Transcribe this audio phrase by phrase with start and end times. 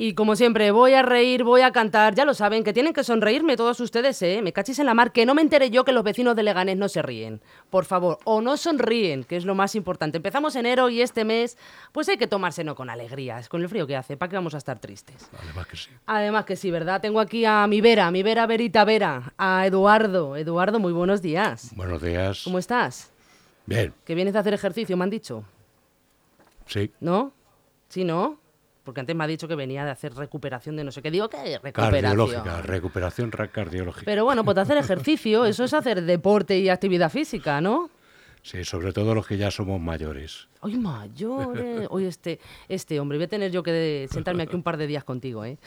[0.00, 2.14] Y como siempre, voy a reír, voy a cantar.
[2.14, 4.42] Ya lo saben, que tienen que sonreírme todos ustedes, ¿eh?
[4.44, 6.76] Me cachis en la mar, que no me entere yo que los vecinos de Leganés
[6.76, 7.40] no se ríen.
[7.68, 10.18] Por favor, o no sonríen, que es lo más importante.
[10.18, 11.58] Empezamos enero y este mes,
[11.90, 14.16] pues hay que tomárselo con alegrías, con el frío que hace.
[14.16, 15.28] ¿Para qué vamos a estar tristes?
[15.42, 15.90] Además que sí.
[16.06, 17.00] Además que sí, ¿verdad?
[17.00, 20.36] Tengo aquí a mi Vera, mi Vera Verita Vera, a Eduardo.
[20.36, 21.72] Eduardo, muy buenos días.
[21.74, 22.42] Buenos días.
[22.44, 23.10] ¿Cómo estás?
[23.66, 25.42] Bien, Que vienes a hacer ejercicio, me han dicho.
[26.66, 26.92] sí.
[27.00, 27.32] ¿No?
[27.88, 28.38] ¿Sí, no?
[28.88, 31.10] Porque antes me ha dicho que venía de hacer recuperación de no sé qué.
[31.10, 31.74] Digo, ¿qué recuperación?
[32.00, 34.06] Cardiológica, recuperación ra- cardiológica.
[34.06, 37.90] Pero bueno, pues hacer ejercicio, eso es hacer deporte y actividad física, ¿no?
[38.42, 40.48] Sí, sobre todo los que ya somos mayores.
[40.60, 41.86] Ay, mayores.
[41.90, 45.04] Oye, este, este hombre, voy a tener yo que sentarme aquí un par de días
[45.04, 45.58] contigo, ¿eh?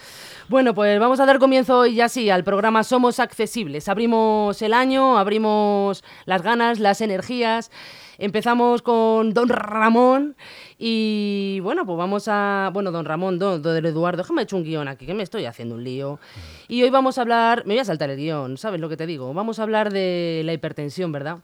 [0.49, 3.87] Bueno, pues vamos a dar comienzo hoy ya sí al programa Somos Accesibles.
[3.87, 7.71] Abrimos el año, abrimos las ganas, las energías.
[8.17, 10.35] Empezamos con Don Ramón
[10.77, 12.69] y bueno, pues vamos a...
[12.71, 15.75] Bueno, Don Ramón, Don, don Eduardo, déjame hecho un guion aquí, que me estoy haciendo
[15.75, 16.19] un lío.
[16.67, 17.65] Y hoy vamos a hablar...
[17.65, 19.33] Me voy a saltar el guion, ¿sabes lo que te digo?
[19.33, 21.39] Vamos a hablar de la hipertensión, ¿verdad?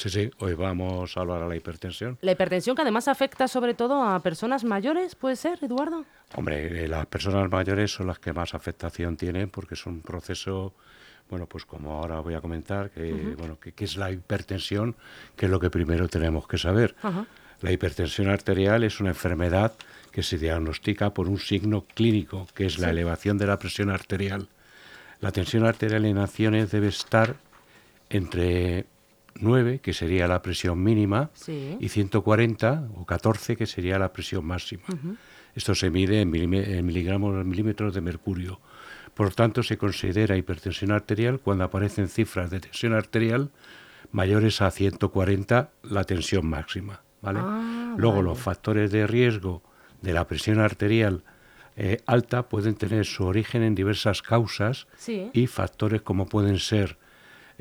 [0.00, 2.16] Sí, sí, hoy vamos a hablar a la hipertensión.
[2.22, 6.06] La hipertensión que además afecta sobre todo a personas mayores, ¿puede ser, Eduardo?
[6.36, 10.72] Hombre, eh, las personas mayores son las que más afectación tienen porque es un proceso,
[11.28, 14.96] bueno, pues como ahora voy a comentar, que, bueno, que, que es la hipertensión,
[15.36, 16.94] que es lo que primero tenemos que saber.
[17.60, 19.74] La hipertensión arterial es una enfermedad
[20.12, 24.48] que se diagnostica por un signo clínico, que es la elevación de la presión arterial.
[25.20, 27.36] La tensión arterial en acciones debe estar
[28.08, 28.86] entre
[29.36, 31.76] 9, que sería la presión mínima, Sí.
[31.80, 34.82] y 140 o 14, que sería la presión máxima.
[35.54, 38.60] Esto se mide en, en miligramos milímetros de mercurio.
[39.14, 43.50] Por tanto, se considera hipertensión arterial cuando aparecen cifras de tensión arterial
[44.12, 47.02] mayores a 140 la tensión máxima.
[47.22, 47.40] ¿vale?
[47.42, 48.28] Ah, Luego, vale.
[48.28, 49.62] los factores de riesgo
[50.02, 51.22] de la presión arterial
[51.76, 55.30] eh, alta pueden tener su origen en diversas causas Sí.
[55.32, 56.96] y factores como pueden ser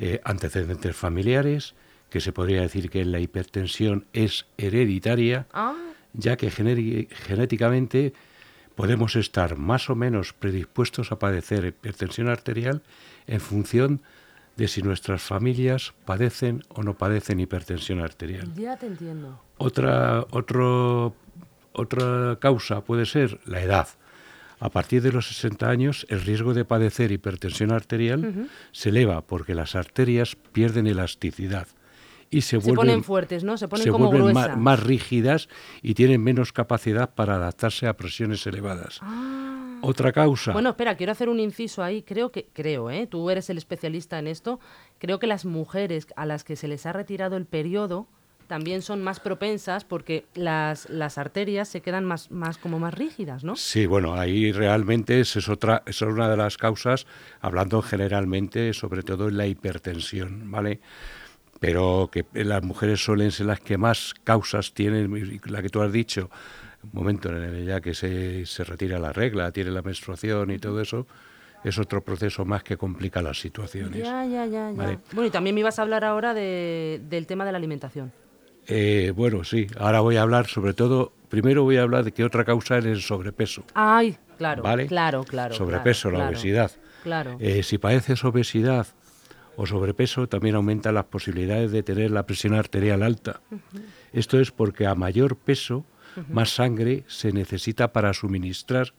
[0.01, 1.75] eh, antecedentes familiares,
[2.09, 5.75] que se podría decir que la hipertensión es hereditaria, Ah,
[6.13, 8.13] ya que gené- genéticamente
[8.75, 12.81] podemos estar más o menos predispuestos a padecer hipertensión arterial
[13.27, 14.01] en función
[14.55, 18.51] de si nuestras familias padecen o no padecen hipertensión arterial.
[18.55, 19.41] ya te entiendo.
[19.57, 21.13] Otra, otro-
[21.73, 23.87] otra causa puede ser la edad.
[24.59, 29.55] A partir de los 60 años, el riesgo de padecer hipertensión arterial se eleva porque
[29.55, 31.67] las arterias pierden elasticidad
[32.29, 33.57] y se, Se vuelven, ponen fuertes, ¿no?
[33.57, 35.49] Se ponen se como vuelven más, rígidas
[35.81, 38.99] y tienen menos capacidad para adaptarse a presiones elevadas.
[39.01, 39.79] Ah.
[39.81, 40.51] Otra causa.
[40.51, 42.03] Bueno, espera, quiero hacer un inciso ahí.
[42.03, 43.07] Creo que, creo, ¿eh?
[43.07, 44.59] Tú eres el especialista en esto.
[44.99, 48.07] Creo que las mujeres a las que se les ha retirado el periodo
[48.49, 53.43] también son más propensas porque las, las arterias se quedan más, más como más rígidas,
[53.43, 53.55] ¿no?
[53.55, 57.05] Sí, bueno, ahí realmente esa es otra, es una de las causas,
[57.41, 60.79] hablando generalmente sobre todo en la hipertensión, ¿vale?
[61.59, 65.91] Pero que las mujeres suelen ser las que más causas tienen, la que tú has
[65.93, 66.31] dicho,
[66.83, 70.57] un momento en el ya que se, se retira la regla, tiene la menstruación y
[70.57, 71.05] todo eso,
[71.63, 73.99] es otro proceso más que complica las situaciones.
[74.07, 74.73] Ya, ya, ya, ya.
[74.73, 74.99] Vale.
[75.11, 78.11] Bueno, y también me ibas a hablar ahora de- del tema de la alimentación.
[78.69, 82.23] Eh, bueno, sí, ahora voy a hablar sobre todo, primero voy a hablar de que
[82.23, 83.63] otra causa es el sobrepeso.
[83.73, 84.87] Ay, claro, ¿Vale?
[84.87, 85.55] claro, claro.
[85.55, 86.71] Sobrepeso, claro, la obesidad.
[87.03, 87.37] Claro.
[87.39, 88.87] Eh, si padeces obesidad
[89.55, 93.41] o sobrepeso, también aumentan las posibilidades de tener la presión arterial alta.
[94.13, 95.85] Esto es porque a mayor peso,
[96.27, 98.93] más sangre se necesita para suministrar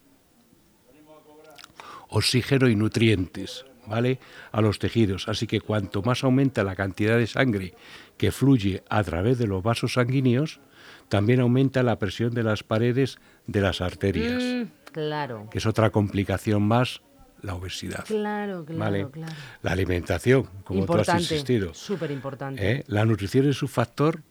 [2.08, 4.18] oxígeno y nutrientes, ¿vale?
[4.52, 5.28] A los tejidos.
[5.28, 7.74] Así que cuanto más aumenta la cantidad de sangre
[8.16, 10.60] que fluye a través de los vasos sanguíneos,
[11.08, 15.90] también aumenta la presión de las paredes de las arterias, Mm, claro, que es otra
[15.90, 17.00] complicación más,
[17.42, 18.04] la obesidad.
[18.04, 19.08] claro, claro, ¿vale?
[19.10, 19.32] claro.
[19.62, 21.72] La alimentación, como tú has insistido.
[21.74, 22.70] súper importante.
[22.70, 22.84] ¿eh?
[22.86, 24.22] La nutrición es un factor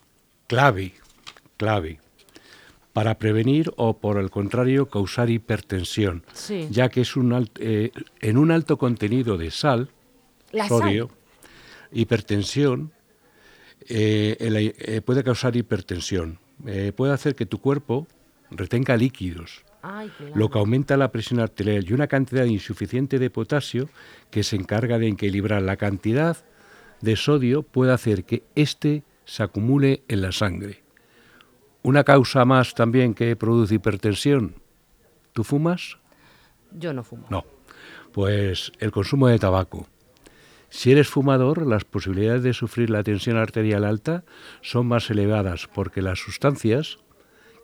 [0.47, 0.93] clave,
[1.57, 1.99] clave,
[2.93, 6.67] para prevenir o, por el contrario, causar hipertensión, Sí.
[6.71, 7.91] ya que es un alt- eh,
[8.21, 9.89] en un alto contenido de sal,
[10.51, 10.79] La sal.
[10.81, 11.09] sodio,
[11.91, 12.91] hipertensión,
[13.87, 16.39] eh, el- eh, puede causar hipertensión.
[16.95, 18.05] Puede hacer que tu cuerpo
[18.51, 20.33] retenga líquidos, Ay, claro.
[20.35, 23.87] lo que aumenta la presión arterial y una cantidad insuficiente de potasio
[24.29, 26.35] que se encarga de equilibrar la cantidad
[26.99, 30.83] de sodio puede hacer que éste se acumule en la sangre.
[31.81, 34.55] Una causa más también que produce hipertensión.
[35.33, 35.97] ¿Tú fumas?
[36.71, 37.25] Yo no fumo.
[37.29, 37.45] No.
[38.11, 39.87] Pues el consumo de tabaco.
[40.69, 44.23] Si eres fumador, las posibilidades de sufrir la tensión arterial alta
[44.61, 46.99] son más elevadas porque las sustancias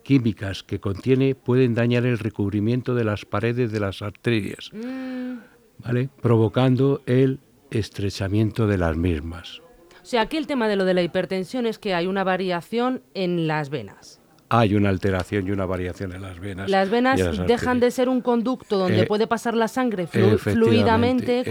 [0.02, 5.38] químicas que contiene pueden dañar el recubrimiento de las paredes de las arterias, Mm,
[5.84, 6.08] ¿vale?
[6.22, 7.40] provocando el
[7.70, 9.60] estrechamiento de las mismas.
[10.06, 13.02] O sea, aquí el tema de lo de la hipertensión es que hay una variación
[13.14, 14.20] en las venas.
[14.48, 16.70] Hay una alteración y una variación en las venas.
[16.70, 20.38] Las venas las dejan de ser un conducto donde Eh, puede pasar la sangre flu-
[20.38, 21.42] fluidamente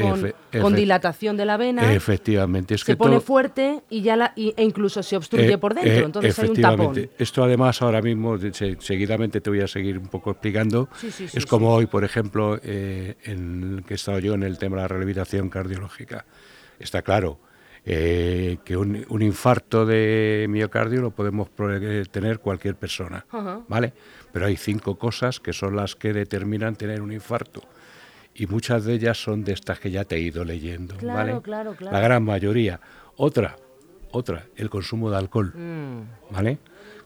[0.61, 1.91] con, dilatación de la vena.
[1.93, 5.51] Efectivamente, es se que pone todo- fuerte y ya la, y- e incluso se obstruye
[5.51, 5.91] Eh, por dentro.
[5.91, 7.09] eh, entonces hay un tapón.
[7.19, 10.87] Esto además ahora mismo, se- seguidamente te voy a seguir un poco explicando.
[10.95, 14.43] Sí, sí, sí, es como hoy, por ejemplo, eh, en que he estado yo en
[14.43, 16.23] el tema de la rehabilitación cardiológica.
[16.79, 17.39] Está claro
[17.87, 23.25] eh, que un, un infarto de miocardio lo podemos eh, tener cualquier persona.
[23.67, 23.93] ¿vale?
[24.31, 27.61] Pero hay cinco cosas que son las que determinan tener un infarto.
[28.33, 31.41] Y muchas de ellas son de estas que ya te he ido leyendo, Claro, ¿vale?
[31.41, 31.95] claro, claro.
[31.95, 32.81] La gran mayoría.
[33.15, 33.55] Otra,
[34.11, 35.53] otra, el consumo de alcohol.
[35.55, 36.57] Mm, ¿vale?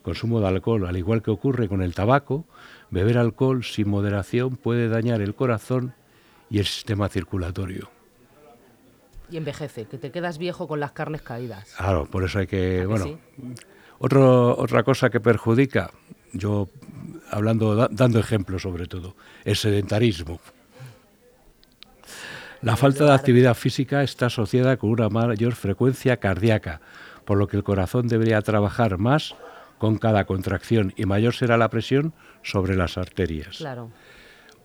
[0.01, 2.45] Consumo de alcohol, al igual que ocurre con el tabaco,
[2.89, 5.93] beber alcohol sin moderación puede dañar el corazón
[6.49, 7.91] y el sistema circulatorio.
[9.31, 11.73] Y envejece, que te quedas viejo con las carnes caídas.
[11.77, 13.17] Claro, por eso hay que, que bueno, sí?
[13.99, 15.91] otro, otra cosa que perjudica,
[16.33, 16.67] yo
[17.31, 19.15] hablando, da- dando ejemplos sobre todo,
[19.45, 20.39] el sedentarismo.
[22.61, 26.81] La falta de actividad física está asociada con una mayor frecuencia cardíaca,
[27.23, 29.35] por lo que el corazón debería trabajar más
[29.77, 33.57] con cada contracción y mayor será la presión sobre las arterias.
[33.59, 33.91] Claro.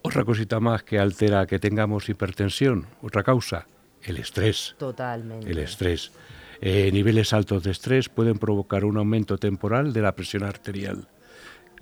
[0.03, 3.67] Otra cosita más que altera que tengamos hipertensión, otra causa,
[4.05, 4.75] el estrés.
[4.79, 5.51] Totalmente.
[5.51, 6.13] El estrés.
[6.61, 11.09] Eh, niveles altos de estrés pueden provocar un aumento temporal de la presión arterial.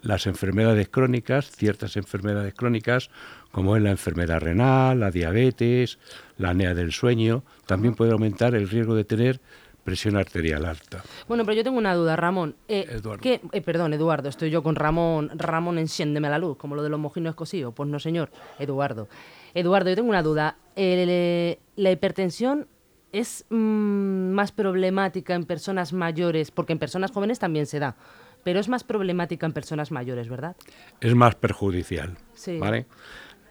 [0.01, 3.11] Las enfermedades crónicas, ciertas enfermedades crónicas,
[3.53, 5.99] como es la enfermedad renal, la diabetes,
[6.39, 9.41] la apnea del sueño, también puede aumentar el riesgo de tener
[9.85, 11.03] presión arterial alta.
[11.29, 12.57] Bueno, pero yo tengo una duda, Ramón.
[12.69, 13.21] Eh, Eduardo.
[13.23, 15.31] ¿qué- eh, perdón, Eduardo, estoy yo con Ramón.
[15.35, 17.73] Ramón, enciéndeme la luz, como lo de los mojinos escocidos.
[17.75, 18.31] Pues no, señor.
[18.59, 19.09] Eduardo.
[19.55, 20.57] Eduardo, yo tengo una duda.
[20.77, 22.67] El, eh, ¿La hipertensión
[23.13, 26.51] es mm, más problemática en personas mayores?
[26.51, 27.97] Porque en personas jóvenes también se da.
[28.45, 30.57] Pero es más problemática en personas mayores, ¿verdad?
[31.01, 32.17] Es más perjudicial.
[32.35, 32.59] Sí.
[32.59, 32.87] ¿vale?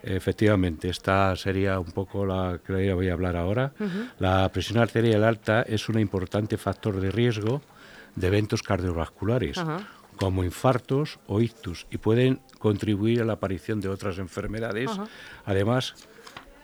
[0.04, 3.72] Efectivamente, esta sería un poco la que voy a hablar ahora.
[4.20, 7.62] La presión arterial alta es un importante factor de riesgo
[8.16, 9.58] de eventos cardiovasculares.
[10.22, 14.92] Como infartos o ictus, y pueden contribuir a la aparición de otras enfermedades.
[14.92, 15.08] Ajá.
[15.46, 15.96] Además,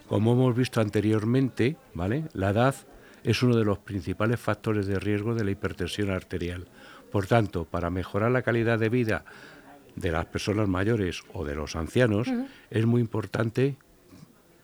[0.08, 2.26] como hemos visto anteriormente, ¿vale?
[2.34, 2.76] la edad
[3.24, 6.68] es uno de los principales factores de riesgo de la hipertensión arterial.
[7.12, 9.26] Por tanto, para mejorar la calidad de vida
[9.96, 12.28] de las personas mayores o de los ancianos,
[12.70, 13.76] es muy importante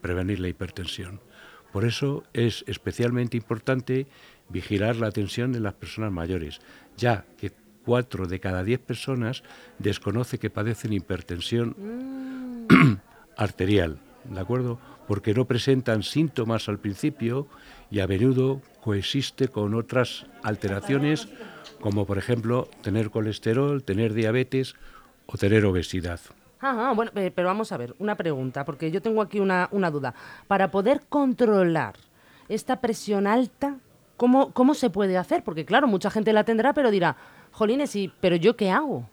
[0.01, 1.19] prevenir la hipertensión.
[1.72, 4.06] Por eso es especialmente importante
[4.50, 6.62] vigilar la tensión en las personas mayores,
[6.95, 9.44] ya que cuatro de cada diez personas
[9.80, 12.68] desconoce que padecen hipertensión
[13.38, 14.80] arterial, ¿de acuerdo?
[15.07, 17.47] Porque no presentan síntomas al principio
[17.91, 21.27] y a menudo coexiste con otras alteraciones,
[21.80, 24.75] como por ejemplo tener colesterol, tener diabetes
[25.25, 26.19] o tener obesidad.
[26.59, 29.91] Ajá, bueno, eh, pero vamos a ver, una pregunta, porque yo tengo aquí una, una
[29.91, 30.13] duda.
[30.47, 31.95] Para poder controlar
[32.47, 33.80] esta presión alta,
[34.17, 35.43] ¿cómo, ¿cómo se puede hacer?
[35.43, 37.15] Porque claro, mucha gente la tendrá, pero dirá,
[37.51, 39.09] jolines, ¿y, ¿pero yo qué hago?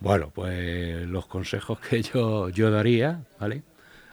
[0.00, 3.62] Bueno, pues los consejos que yo, yo daría, ¿vale?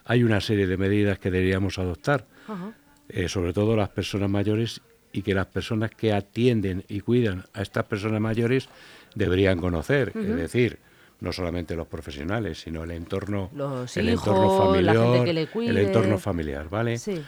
[0.05, 2.73] Hay una serie de medidas que deberíamos adoptar, Ajá.
[3.09, 7.61] eh, sobre todo las personas mayores y que las personas que atienden y cuidan a
[7.61, 8.69] estas personas mayores
[9.15, 10.79] deberían conocer, es decir,
[11.19, 15.33] no solamente los profesionales, sino el entorno, Los el hijos, entorno la familiar, gente que
[15.33, 16.97] le el entorno familiar, ¿vale?
[16.97, 17.21] Sí.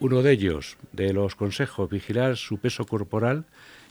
[0.00, 3.44] Uno de ellos, de los consejos, vigilar su peso corporal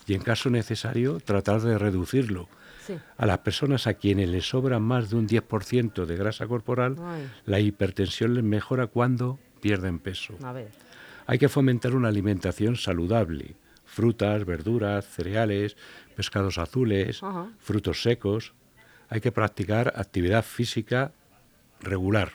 [0.08, 2.50] y en caso necesario tratar de reducirlo.
[2.86, 2.96] Sí.
[3.18, 7.30] A las personas a quienes les sobra más de un 10% de grasa corporal, Ay.
[7.46, 10.36] la hipertensión les mejora cuando pierden peso.
[10.44, 10.72] A ver.
[11.28, 15.78] Hay que fomentar una alimentación saludable, frutas, verduras, cereales,
[16.16, 17.52] pescados azules, Ajá.
[17.60, 18.54] frutos secos.
[19.10, 21.12] Hay que practicar actividad física
[21.82, 22.32] regular.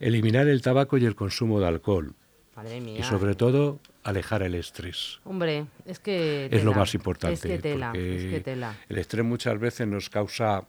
[0.00, 2.14] Eliminar el tabaco y el consumo de alcohol.
[2.56, 3.00] Madre mía.
[3.00, 5.20] Y sobre todo, alejar el estrés.
[5.24, 6.46] Hombre, es que...
[6.46, 7.34] Es lo tela, más importante.
[7.34, 8.76] Es que tela, porque es que tela.
[8.88, 10.64] El estrés muchas veces nos causa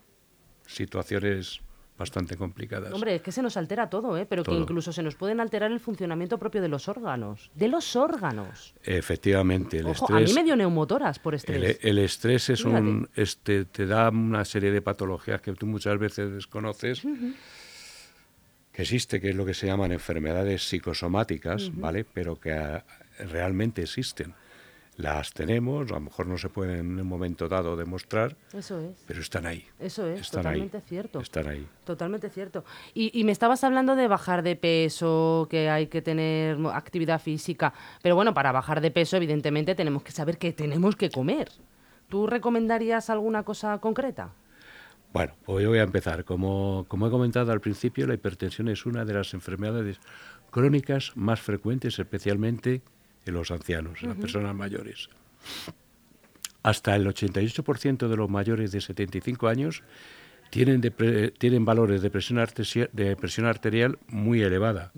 [0.65, 1.61] situaciones
[1.97, 2.91] bastante complicadas.
[2.91, 4.25] Hombre, es que se nos altera todo, ¿eh?
[4.25, 4.59] Pero que Todo.
[4.59, 7.51] incluso se nos pueden alterar el funcionamiento propio de los órganos.
[7.55, 8.73] De los órganos.
[8.83, 10.35] Efectivamente, el Ojo, a mí estrés.
[10.35, 11.77] me dio neumotoras por estrés.
[11.81, 12.81] El, el estrés es Fíjate.
[12.81, 17.01] un, este, te da una serie de patologías que tú muchas veces desconoces,
[18.75, 22.03] que existe, que es lo que se llaman enfermedades psicosomáticas, ¿vale?
[22.03, 22.83] Pero que ah,
[23.31, 24.33] realmente existen.
[24.97, 28.95] las tenemos, a lo mejor no se pueden en un momento dado demostrar, Eso es.
[29.05, 29.65] pero están ahí.
[29.77, 30.83] Eso es, Están totalmente ahí.
[30.87, 31.19] cierto.
[31.19, 31.67] Están ahí.
[31.83, 32.63] Totalmente cierto.
[32.93, 37.73] Y, y me estabas hablando de bajar de peso, que hay que tener actividad física.
[38.01, 41.49] Pero bueno, para bajar de peso, evidentemente, tenemos que saber qué tenemos que comer.
[42.07, 44.31] ¿Tú recomendarías alguna cosa concreta?
[45.15, 46.25] Bueno, pues yo voy a empezar.
[46.25, 49.97] Como, como he comentado al principio, la hipertensión es una de las enfermedades
[50.51, 52.81] crónicas más frecuentes, especialmente
[53.25, 55.07] en los ancianos, en las personas mayores.
[56.63, 59.83] Hasta el 88% de los mayores de 75 años
[60.49, 60.81] tienen,
[61.37, 64.91] tienen valores de presión, artesia- de presión arterial muy elevada.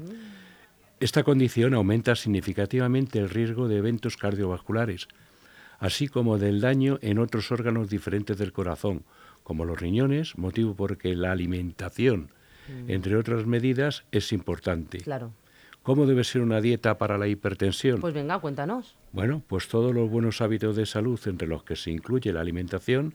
[0.99, 5.07] Esta condición aumenta significativamente el riesgo de eventos cardiovasculares,
[5.77, 9.03] así como del daño en otros órganos diferentes del corazón,
[9.47, 12.31] como los riñones, motivo por que la alimentación,
[12.89, 14.97] entre otras medidas, es importante.
[14.97, 15.31] Claro.
[15.83, 18.01] ¿Cómo debe ser una dieta para la hipertensión?
[18.01, 18.97] Pues venga, cuéntanos.
[19.13, 23.13] Bueno, pues todos los buenos hábitos de salud, entre los que se incluye la alimentación,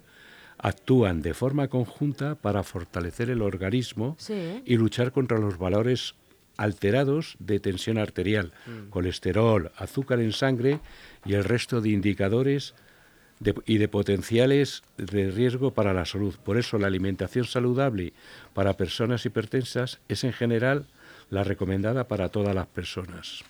[0.57, 4.63] actúan de forma conjunta para fortalecer el organismo Sí.
[4.65, 6.15] y luchar contra los valores
[6.57, 8.55] alterados de tensión arterial,
[8.89, 10.81] colesterol, azúcar en sangre
[11.27, 12.75] y el resto de indicadores
[13.43, 16.35] de- y de potenciales de riesgo para la salud.
[16.45, 18.13] Por eso la alimentación saludable
[18.55, 20.87] para personas hipertensas es en general
[21.31, 23.43] la recomendada para todas las personas.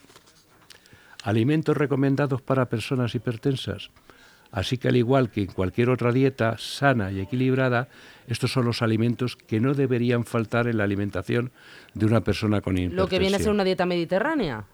[1.25, 3.91] Alimentos recomendados para personas hipertensas.
[4.51, 7.89] Así que al igual que en cualquier otra dieta sana y equilibrada,
[8.29, 11.53] estos son los alimentos que no deberían faltar en la alimentación
[11.95, 12.97] de una persona con hipertensión.
[12.97, 14.65] Lo que viene a ser una dieta mediterránea.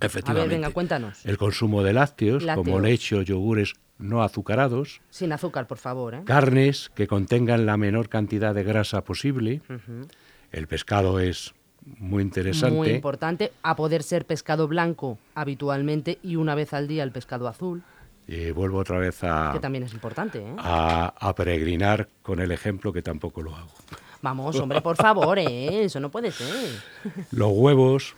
[0.00, 0.54] Efectivamente.
[0.54, 1.24] venga, cuéntanos.
[1.24, 2.82] El consumo de lácteos, como Lácteos.
[2.82, 6.14] leche o yogures no azucarados, Sin azúcar, por favor.
[6.14, 6.22] ¿eh?
[6.24, 9.60] carnes que contengan la menor cantidad de grasa posible.
[10.52, 11.54] El pescado es
[11.98, 12.76] muy interesante.
[12.76, 13.52] Muy importante.
[13.62, 17.82] A poder ser pescado blanco habitualmente y una vez al día el pescado azul,
[18.26, 20.40] Y vuelvo otra vez a, que también es importante.
[20.40, 20.54] ¿eh?
[20.58, 23.70] a, a peregrinar con el ejemplo que tampoco lo hago.
[24.22, 25.84] Vamos, hombre, por favor, ¿eh?
[25.84, 26.46] eso no puede ser.
[27.30, 28.16] Los huevos,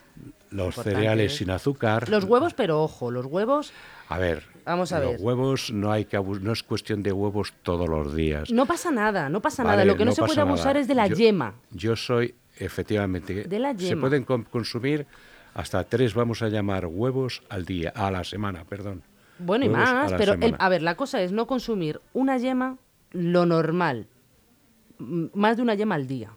[0.51, 0.91] los Importante.
[0.97, 2.09] cereales sin azúcar.
[2.09, 3.73] Los huevos, pero ojo, los huevos
[4.09, 5.21] A ver, Vamos a los ver.
[5.21, 8.51] huevos no hay que abus- no es cuestión de huevos todos los días.
[8.53, 9.85] no pasa nada, no pasa nada.
[9.85, 10.49] Lo que no, se puede nada.
[10.49, 11.55] abusar es de la Yo- yema.
[11.73, 14.03] Yo soy, efectivamente, De la se yema.
[14.03, 15.07] pueden com- consumir
[15.55, 19.03] hasta tres, vamos a llamar, huevos al día, a la semana, perdón.
[19.41, 22.77] Bueno, y Huevos más, pero el- a ver, la cosa es no consumir una yema
[23.11, 24.07] lo normal.
[24.99, 26.31] Más de una yema al día.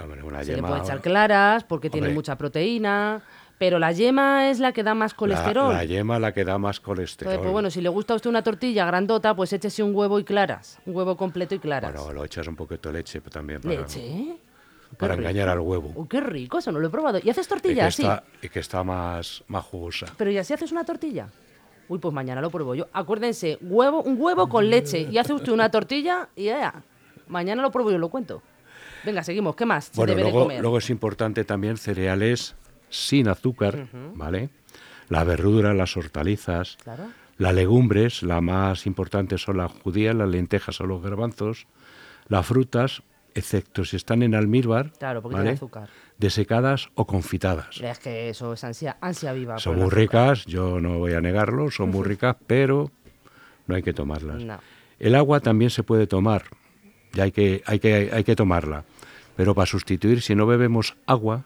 [0.00, 3.22] Hombre, una Se le yema- puede echar claras porque tiene mucha proteína,
[3.58, 5.72] pero la yema es la que da más colesterol.
[5.72, 7.32] La, yema la que da más colesterol.
[7.32, 10.18] Entonces, pues bueno, si le gusta a usted una tortilla grandota, pues échese un huevo
[10.18, 10.78] y claras.
[10.86, 11.94] Un huevo completo y claras.
[11.94, 14.36] Bueno, lo echas un poquito de leche también para, ¿Leche?
[14.98, 15.92] para engañar al huevo.
[15.94, 17.20] Oh, qué rico, eso no lo he probado.
[17.22, 17.94] ¿Y haces Y que, tortillas?
[17.94, 18.02] Sí.
[18.02, 20.06] está, y que está más, más jugosa.
[20.16, 21.28] Pero ¿y así haces una tortilla?
[21.88, 22.88] Uy, pues mañana lo pruebo yo.
[22.92, 25.00] Acuérdense, huevo, un huevo con leche.
[25.10, 26.82] Y hace usted una tortilla y ya.
[27.28, 28.42] Mañana lo pruebo yo, lo cuento.
[29.04, 29.54] Venga, seguimos.
[29.54, 30.60] ¿Qué más se Bueno, debe de luego, comer?
[30.62, 32.56] luego es importante también cereales
[32.94, 34.50] sin azúcar, ¿vale?
[35.08, 37.04] La verdura, las hortalizas, Claro.
[37.36, 41.66] las legumbres, la más importante son las judías, las lentejas o los garbanzos,
[42.28, 43.02] las frutas,
[43.34, 45.44] excepto si están en almíbar, Claro, porque ¿vale?
[45.50, 45.88] tiene azúcar.
[46.18, 47.80] desecadas o confitadas.
[47.80, 49.58] Es que eso es ansia, ansia viva.
[49.58, 52.90] Son muy ricas, yo no voy a negarlo, son muy ricas, pero
[53.66, 54.42] no hay que tomarlas.
[54.42, 54.58] No.
[55.00, 56.44] El agua también se puede tomar,
[57.12, 58.84] y hay que, hay que, hay que tomarla.
[59.36, 61.44] Pero para sustituir, si no bebemos agua,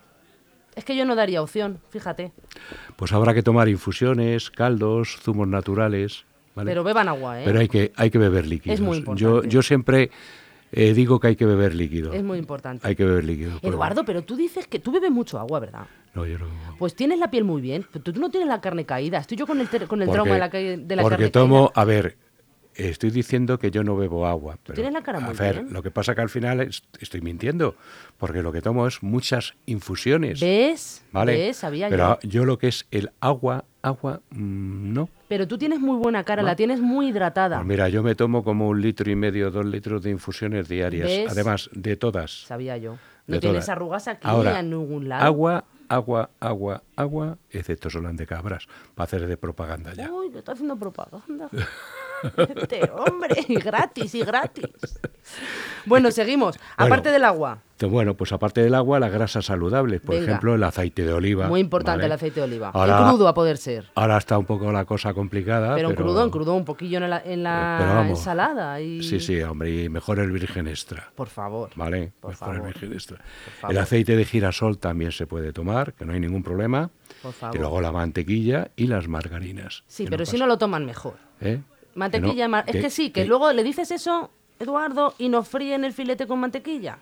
[0.79, 2.31] Es que yo no daría opción, fíjate.
[2.97, 6.25] pues habrá que tomar infusiones, caldos, zumos naturales.
[6.55, 6.71] ¿vale?
[6.71, 7.43] Pero beban agua, ¿eh?
[7.45, 8.75] Pero hay que, hay que beber líquidos.
[8.79, 9.49] Es muy Yo, importante.
[9.49, 10.11] yo siempre
[10.73, 12.13] eh, digo que hay que beber líquido.
[12.13, 12.87] Es muy importante.
[12.87, 13.59] Hay que beber líquido.
[13.63, 15.87] Eduardo, pero tú dices que tú bebes mucho agua, ¿verdad?
[16.15, 16.47] No, yo no.
[16.79, 17.85] Pues tienes la piel muy bien.
[17.93, 19.19] Pero tú no tienes la carne caída.
[19.19, 21.69] Estoy yo con el, con el Porque- trauma de la, de la porque carne tomo,
[21.73, 21.83] caída.
[21.83, 22.17] a ver,
[22.79, 24.57] estoy diciendo que yo no bebo agua.
[24.63, 25.73] Pero, tienes la cara a muy ver, bien.
[25.73, 27.75] lo que pasa que al final es- estoy mintiendo,
[28.17, 30.41] porque lo que tomo es muchas infusiones.
[30.41, 31.05] ¿Ves?
[31.13, 31.33] ¿Vale?
[31.33, 31.57] ¿Ves?
[31.59, 32.29] Sabía pero yo.
[32.29, 35.09] yo lo que es el agua, agua, mm, no.
[35.29, 36.49] Pero tú tienes muy buena cara, No.
[36.49, 37.57] la tienes muy hidratada.
[37.59, 41.07] Pues mira, yo me tomo como un litro y medio, dos litros de infusiones diarias.
[41.09, 41.31] ¿Ves?
[41.31, 42.45] Además, de todas.
[42.47, 42.97] Sabía yo.
[43.27, 43.69] No de tienes todas.
[43.69, 45.23] arrugas aquí Ahora, ni en ningún lado.
[45.25, 50.11] Agua, agua, agua, agua, excepto Solán de Cabras, para hacer de propaganda ya.
[50.11, 51.49] Uy, que está haciendo propaganda.
[52.57, 54.67] Este hombre, y gratis, y gratis.
[55.87, 56.57] Bueno, seguimos.
[56.57, 56.95] Bueno.
[56.95, 57.59] Aparte del agua.
[57.81, 60.27] Bueno, pues aparte del agua, las grasas saludables, por Venga.
[60.27, 61.47] ejemplo, el aceite de oliva.
[61.47, 62.07] Muy importante ¿vale?
[62.07, 62.71] el aceite de oliva.
[62.75, 63.85] Ahora- en crudo a poder ser.
[63.95, 65.77] Ahora está un poco la cosa complicada.
[65.77, 68.19] Pero pero crudo, en crudo, un poquillo en la, en la vamos.
[68.19, 68.81] ensalada.
[68.81, 69.03] Y...
[69.05, 71.13] Sí, sí, hombre, y mejor el virgen extra.
[71.15, 71.71] Por favor.
[71.77, 72.13] ¿Vale?
[72.21, 73.19] Por Mejor el virgen extra.
[73.69, 76.91] El aceite de girasol también se puede tomar, que no hay ningún problema.
[77.23, 77.59] Por Y favor.
[77.61, 79.85] luego la mantequilla y las margarinas.
[79.87, 81.15] Sí, pero si no lo toman mejor.
[81.41, 81.61] ¿Eh?
[81.99, 85.47] Mantequilla, Que no- mar- es que sí, que luego le dices eso, Eduardo, y nos
[85.49, 86.99] fríen el filete con mantequilla.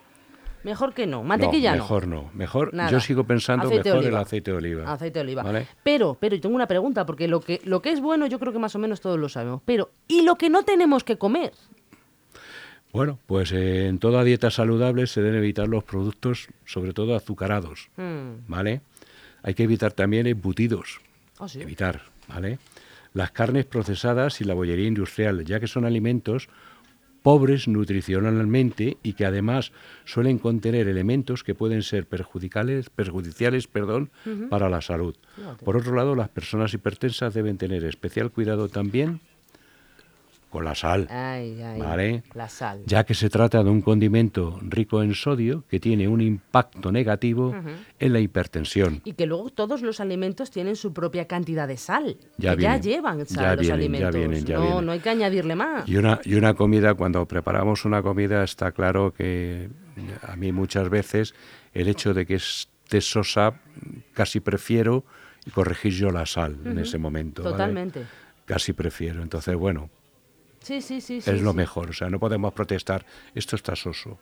[0.63, 1.23] Mejor que no.
[1.23, 1.83] Mantequilla no.
[1.83, 2.29] mejor no.
[2.33, 2.89] Mejor, Nada.
[2.89, 4.91] yo sigo pensando Aceite mejor el aceite de oliva.
[4.91, 5.43] Aceite de oliva.
[5.43, 5.67] ¿Vale?
[5.83, 8.51] Pero, pero, y tengo una pregunta, porque lo que, lo que es bueno yo creo
[8.51, 9.61] que más o menos todos lo sabemos.
[9.65, 11.53] Pero, ¿y lo que no tenemos que comer?
[12.91, 17.89] Bueno, pues eh, en toda dieta saludable se deben evitar los productos, sobre todo azucarados,
[17.97, 18.47] Mm.
[18.47, 18.81] ¿vale?
[19.43, 20.99] Hay que evitar también embutidos,
[21.39, 21.61] Ah, sí.
[21.61, 22.57] evitar, ¿vale?
[23.17, 26.49] Las carnes procesadas y la bollería industrial, ya que son alimentos
[27.23, 29.71] pobres nutricionalmente y que además
[30.05, 34.11] suelen contener elementos que pueden ser perjudiciales, perjudiciales perdón,
[34.51, 35.15] para la salud.
[35.65, 39.19] Por otro lado, las personas hipertensas deben tener especial cuidado también
[40.49, 41.07] con la sal.
[41.09, 41.79] Ay, ay.
[41.79, 42.23] Vale.
[42.33, 42.81] La sal.
[42.85, 47.53] ya que se trata de un condimento rico en sodio que tiene un impacto negativo
[47.99, 49.01] en la hipertensión.
[49.03, 52.17] Y que luego todos los alimentos tienen su propia cantidad de sal.
[52.37, 54.15] Ya que ya vienen, llevan sal ya los vienen, ya alimentos.
[54.15, 54.85] vienen, ya no, vienen.
[54.85, 55.87] no hay que añadirle más.
[55.87, 59.69] Y una, y una comida, cuando preparamos una comida, está claro que
[60.21, 61.33] a mí muchas veces
[61.73, 63.59] el hecho de que esté sosa,
[64.13, 65.03] casi prefiero
[65.53, 67.43] corregir yo la sal en ese momento.
[67.43, 67.53] ¿vale?
[67.53, 68.05] Totalmente.
[68.45, 69.21] Casi prefiero.
[69.21, 69.89] Entonces, bueno,
[70.67, 71.21] Sí, sí, sí.
[71.21, 71.57] sí, es lo sí.
[71.57, 71.89] mejor.
[71.91, 74.19] O sea, no podemos protestar, esto está soso.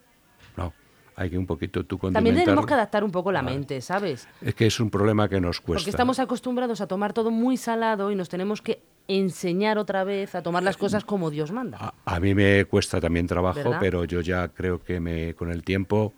[0.55, 0.73] No,
[1.15, 3.55] hay que un poquito tú También tenemos que adaptar un poco la Vale.
[3.57, 4.27] mente, ¿sabes?
[4.41, 5.79] Es que es un problema que nos cuesta.
[5.79, 10.35] Porque estamos acostumbrados a tomar todo muy salado y nos tenemos que enseñar otra vez
[10.35, 11.77] a tomar las cosas como Dios manda.
[11.79, 13.77] A, a mí me cuesta también trabajo, ¿Verdad?
[13.79, 16.13] pero yo ya creo que me, con el tiempo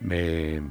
[0.00, 0.62] me,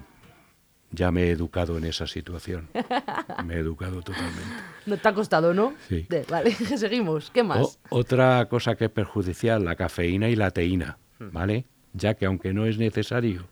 [0.94, 2.70] ya me he educado en esa situación.
[3.46, 4.42] me he educado totalmente.
[4.86, 5.74] No te ha costado, ¿no?
[5.90, 6.06] Sí.
[6.10, 7.30] De- vale, seguimos.
[7.32, 7.60] ¿Qué más?
[7.90, 11.30] O- otra cosa que es perjudicial, la cafeína y la teína, Hmm.
[11.32, 11.66] ¿vale?
[11.94, 13.46] Ya que aunque no es necesario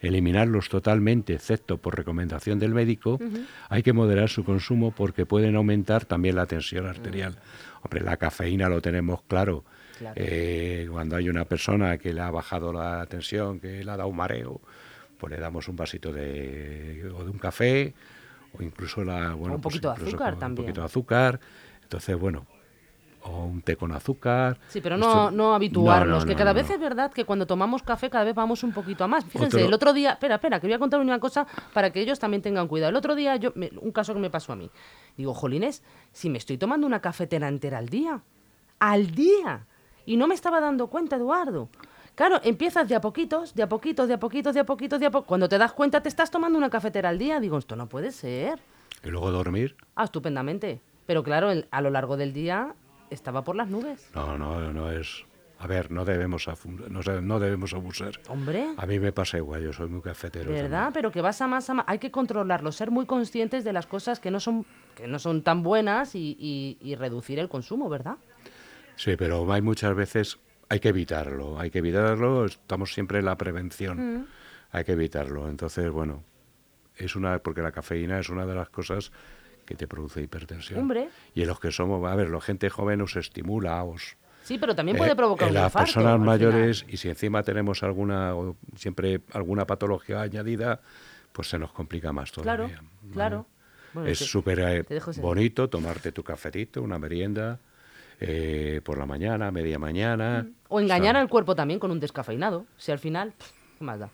[0.00, 3.18] eliminarlos totalmente, excepto por recomendación del médico,
[3.70, 7.38] hay que moderar su consumo porque pueden aumentar también la tensión arterial.
[7.82, 9.64] Hombre, la cafeína lo tenemos claro.
[9.66, 9.98] Mm.
[9.98, 10.14] Claro.
[10.16, 14.10] Eh, cuando hay una persona que le ha bajado la tensión, que le ha dado
[14.10, 14.60] un mareo,
[15.18, 17.94] pues le damos un vasito de, o de un café
[18.58, 20.50] o incluso la, bueno, un pues poquito de azúcar también.
[20.60, 21.40] Un poquito de azúcar.
[21.82, 22.46] Entonces, bueno,
[23.22, 24.58] o un té con azúcar.
[24.68, 27.24] Sí, pero Esto- no, no habituarnos, No, no, que no, cada vez es verdad que
[27.24, 29.24] cuando tomamos café cada vez vamos un poquito a más.
[29.24, 32.00] Fíjense, Otro- el otro día, espera, espera, que voy a contar una cosa para que
[32.00, 32.90] ellos también tengan cuidado.
[32.90, 34.70] El otro día, yo, me- un caso que me pasó a mí.
[35.16, 38.20] Digo, jolines, si me estoy tomando una cafetera entera al día,
[38.78, 39.66] al día,
[40.06, 41.68] y no me estaba dando cuenta, Eduardo.
[42.16, 45.06] Claro, empiezas de a poquitos, de a poquitos, de a poquitos, de a poquitos, de
[45.06, 45.28] a poquitos.
[45.28, 47.38] Cuando te das cuenta te estás tomando una cafetera al día.
[47.40, 48.58] Digo, esto no puede ser.
[49.04, 49.76] Y luego dormir.
[49.94, 50.80] Ah, estupendamente.
[51.06, 52.74] Pero claro, el- a lo largo del día
[53.10, 54.08] estaba por las nubes.
[54.14, 55.24] No, no, no es.
[55.58, 56.46] A ver, no debemos,
[56.90, 58.12] no, no debemos abusar.
[58.28, 58.66] Hombre.
[58.76, 60.50] A mí me pasa igual, yo soy muy cafetero.
[60.50, 60.70] ¿Verdad?
[60.70, 60.92] también.
[60.94, 61.84] Pero que vas a más a más.
[61.88, 65.42] Hay que controlarlo, ser muy conscientes de las cosas que no son, que no son
[65.42, 68.16] tan buenas y, y- y reducir el consumo, ¿verdad?
[68.96, 73.36] Sí, pero hay muchas veces, hay que evitarlo, hay que evitarlo, estamos siempre en la
[73.36, 74.26] prevención, Mm.
[74.72, 75.48] hay que evitarlo.
[75.48, 76.22] Entonces, bueno,
[76.96, 79.12] es una, porque la cafeína es una de las cosas
[79.64, 80.80] que te produce hipertensión.
[80.80, 81.08] Hombre.
[81.34, 84.16] Y en los que somos, a ver, la gente joven os estimula, os...
[84.44, 85.86] Sí, pero también Eh, puede provocar en un las infarto.
[85.94, 90.80] personas mayores y si encima tenemos alguna o siempre alguna patología añadida
[91.32, 93.12] pues se nos complica más Claro, todavía ¿vale?
[93.12, 93.46] claro.
[93.92, 94.84] Bueno, es súper eh,
[95.20, 97.58] bonito tomarte tu cafetito una merienda
[98.20, 100.54] eh, por la mañana media mañana final.
[100.68, 102.66] O engañar al cuerpo también con un descafeinado.
[102.76, 104.08] Si al final, pff, ¿qué más da?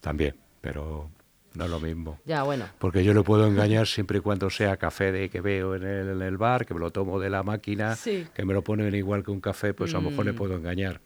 [0.00, 1.10] también pero
[1.54, 2.66] no es lo mismo Ya, bueno.
[2.78, 6.08] porque yo lo puedo engañar siempre y cuando sea café de que veo en el,
[6.10, 8.26] en el bar, que me lo tomo de la máquina, Sí.
[8.34, 10.36] que me lo ponen igual que un café, pues a lo mejor le Mm.
[10.36, 11.00] puedo engañar.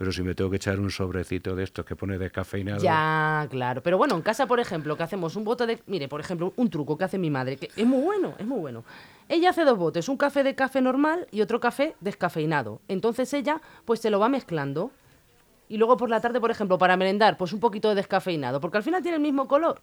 [0.00, 3.82] Pero si me tengo que echar un sobrecito de estos que pone descafeinado, Ya, claro.
[3.82, 5.82] Pero bueno, en casa, por ejemplo, que hacemos un bote de...
[5.84, 8.58] Mire, por ejemplo, un truco que hace mi madre, que es muy bueno, es muy
[8.60, 8.82] bueno.
[9.28, 12.80] Ella hace dos botes, un café de café normal y otro café descafeinado.
[12.88, 14.90] Entonces ella, pues se lo va mezclando.
[15.68, 18.78] Y luego por la tarde, por ejemplo, para merendar, pues un poquito de descafeinado, porque
[18.78, 19.82] al final tiene el mismo color.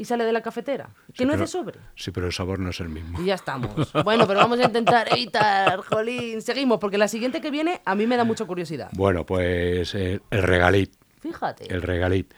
[0.00, 0.88] Y sale de la cafetera.
[1.08, 1.78] Que Sí, no pero- es de sobre.
[1.94, 3.20] Sí, pero el sabor no es el mismo.
[3.20, 3.92] Y ya estamos.
[4.02, 6.40] Bueno, pero vamos a intentar evitar, jolín.
[6.40, 8.88] Seguimos, porque la siguiente que viene a mí me da mucha curiosidad.
[8.94, 10.90] Bueno, pues eh, el regalit.
[11.20, 11.70] Fíjate.
[11.72, 12.32] El regalit.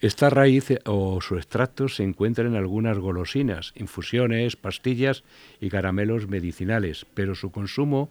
[0.00, 5.22] Esta raíz eh, o su extracto se encuentra en algunas golosinas, infusiones, pastillas
[5.60, 8.08] y caramelos medicinales, pero su consumo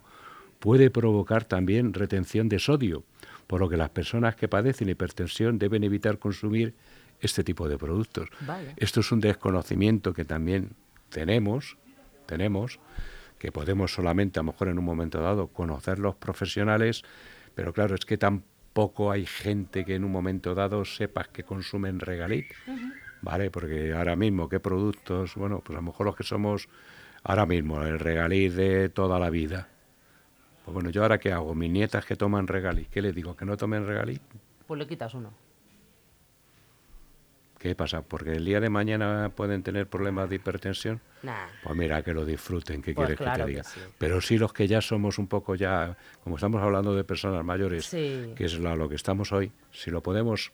[0.59, 3.03] puede provocar también retención de sodio,
[3.47, 6.75] por lo que las personas que padecen hipertensión deben evitar consumir
[7.21, 8.29] este tipo de productos.
[8.77, 10.71] Esto es un desconocimiento que también
[11.09, 11.77] tenemos,
[12.25, 12.79] tenemos,
[13.37, 17.03] que podemos solamente, a lo mejor en un momento dado, conocer los profesionales,
[17.55, 21.99] pero claro, es que tampoco hay gente que en un momento dado sepas que consumen
[21.99, 22.47] regalit,
[23.21, 23.51] ¿vale?
[23.51, 25.35] Porque ahora mismo, ¿qué productos?
[25.35, 26.67] Bueno, pues a lo mejor los que somos
[27.23, 29.67] ahora mismo, el regalit de toda la vida.
[30.65, 31.55] Pues bueno, ¿yo ahora qué hago?
[31.55, 33.35] Mis nietas que toman regalit, ¿qué les digo?
[33.35, 34.21] ¿Que no tomen regalit?
[34.67, 35.50] Pues le quitas uno.
[37.61, 38.01] ¿Qué pasa?
[38.01, 40.99] ¿Porque el día de mañana pueden tener problemas de hipertensión?
[41.21, 41.45] Nah.
[41.63, 43.63] Pues mira, que lo disfruten, ¿qué Pues quieres claro que te diga?
[43.63, 43.79] sí.
[43.99, 47.85] Pero sí los que ya somos un poco ya, como estamos hablando de personas mayores,
[47.85, 48.33] Sí.
[48.35, 50.51] que es la- lo que estamos hoy, si lo podemos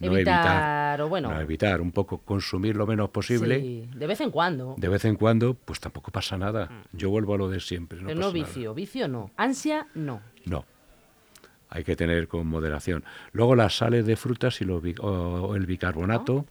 [0.00, 4.06] no evitar, evitar, o bueno, no evitar, un poco consumir lo menos posible, sí, de
[4.06, 4.74] vez en cuando.
[4.78, 6.70] de vez en cuando, pues tampoco pasa nada.
[6.92, 8.00] Yo vuelvo a lo de siempre.
[8.00, 8.32] No pero no nada.
[8.32, 9.30] vicio, vicio no.
[9.36, 10.22] Ansia no.
[10.46, 10.64] No.
[11.76, 13.04] Hay que tener con moderación.
[13.32, 16.46] Luego las sales de frutas y los o, el bicarbonato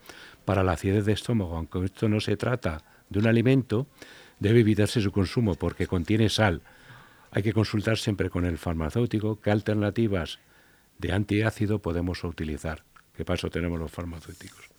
[0.46, 1.58] para la acidez de estómago.
[1.58, 3.88] Aunque esto no se trata de un alimento,
[4.40, 6.62] debe evitarse su consumo porque contiene sal.
[7.32, 10.38] Hay que consultar siempre con el farmacéutico qué alternativas
[11.00, 12.84] de antiácido podemos utilizar.
[13.16, 14.75] ¿Qué paso tenemos los farmacéuticos?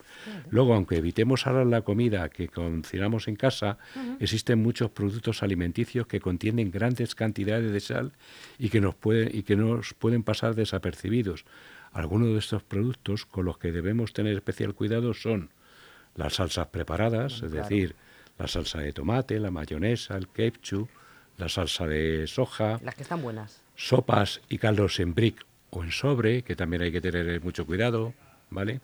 [0.49, 3.77] Luego, aunque evitemos salar la comida que cocinamos en casa,
[4.19, 8.11] existen muchos productos alimenticios que contienen grandes cantidades de sal
[8.57, 11.45] y que nos pueden, y que nos pueden pasar desapercibidos.
[11.91, 15.49] Algunos de estos productos con los que debemos tener especial cuidado son
[16.15, 17.95] las salsas preparadas, es decir,
[18.37, 20.89] la salsa de tomate, la mayonesa, el ketchup,
[21.37, 23.61] la salsa de soja, Las que están buenas.
[23.75, 28.13] sopas y caldos en brick o en sobre, que también hay que tener mucho cuidado,
[28.49, 28.79] ¿vale?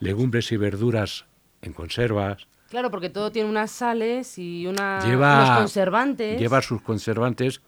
[0.00, 1.24] Legumbres y verduras
[1.62, 2.46] en conservas.
[2.68, 6.38] Claro, porque todo tiene unas sales y una, lleva, unos conservantes.
[6.38, 7.60] Lleva sus conservantes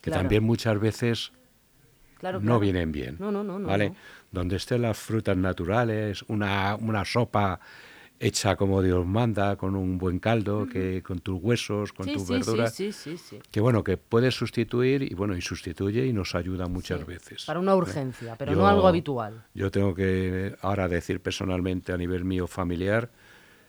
[0.00, 0.22] que Claro.
[0.22, 1.32] también muchas veces
[2.18, 2.60] Claro, no claro.
[2.60, 3.16] vienen bien.
[3.18, 3.92] No, no, no, ¿vale?
[4.30, 7.60] Donde estén las frutas naturales, una, una sopa
[8.24, 12.22] hecha como Dios manda, con un buen caldo, que con tus huesos, con Sí, tus
[12.26, 13.38] sí, verduras, sí, sí, sí, sí.
[13.50, 17.44] que bueno, que puedes sustituir y bueno, y sustituye y nos ayuda muchas veces.
[17.44, 19.44] Para una urgencia, pero Yo- no algo habitual.
[19.54, 23.10] Yo tengo que ahora decir personalmente a nivel mío familiar,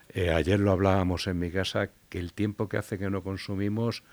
[0.10, 4.04] eh, ayer lo hablábamos en mi casa, que el tiempo que hace que no consumimos